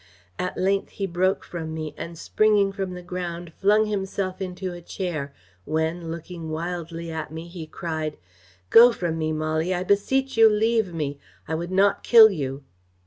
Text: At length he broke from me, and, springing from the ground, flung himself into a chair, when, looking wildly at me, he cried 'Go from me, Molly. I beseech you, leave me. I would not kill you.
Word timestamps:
At 0.39 0.57
length 0.57 0.93
he 0.93 1.05
broke 1.05 1.43
from 1.43 1.75
me, 1.75 1.93
and, 1.95 2.17
springing 2.17 2.71
from 2.71 2.95
the 2.95 3.03
ground, 3.03 3.53
flung 3.53 3.85
himself 3.85 4.41
into 4.41 4.73
a 4.73 4.81
chair, 4.81 5.31
when, 5.63 6.09
looking 6.09 6.49
wildly 6.49 7.11
at 7.11 7.31
me, 7.31 7.47
he 7.47 7.67
cried 7.67 8.17
'Go 8.71 8.91
from 8.93 9.19
me, 9.19 9.31
Molly. 9.31 9.75
I 9.75 9.83
beseech 9.83 10.35
you, 10.37 10.49
leave 10.49 10.91
me. 10.91 11.19
I 11.47 11.53
would 11.53 11.69
not 11.69 12.01
kill 12.01 12.31
you. 12.31 12.63